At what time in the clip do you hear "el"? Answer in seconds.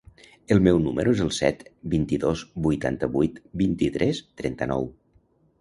0.53-0.61, 1.25-1.29